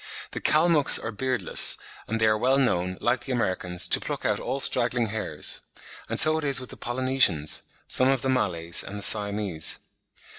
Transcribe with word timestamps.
The 0.31 0.41
Kalmucks 0.41 0.97
are 0.97 1.11
beardless, 1.11 1.77
and 2.07 2.19
they 2.19 2.25
are 2.25 2.35
well 2.35 2.57
known, 2.57 2.97
like 2.99 3.23
the 3.25 3.31
Americans, 3.31 3.87
to 3.89 3.99
pluck 3.99 4.25
out 4.25 4.39
all 4.39 4.59
straggling 4.59 5.09
hairs; 5.09 5.61
and 6.09 6.19
so 6.19 6.39
it 6.39 6.43
is 6.43 6.59
with 6.59 6.71
the 6.71 6.75
Polynesians, 6.75 7.61
some 7.87 8.07
of 8.07 8.23
the 8.23 8.27
Malays, 8.29 8.83
and 8.83 8.97
the 8.97 9.03
Siamese. 9.03 9.77